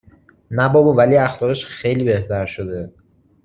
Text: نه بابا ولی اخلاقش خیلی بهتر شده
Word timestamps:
نه 0.51 0.67
بابا 0.69 0.91
ولی 0.93 1.15
اخلاقش 1.17 1.65
خیلی 1.65 2.03
بهتر 2.03 2.45
شده 2.45 2.91